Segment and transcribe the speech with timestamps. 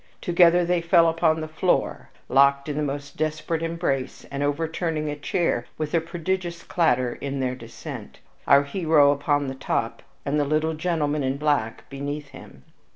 [0.19, 5.15] Together they fell upon the floor, locked in the most desperate embrace, and overturning a
[5.15, 8.17] chair with a prodigious clatter in their descent
[8.47, 12.63] our hero upon the top and the little gentleman in black beneath him.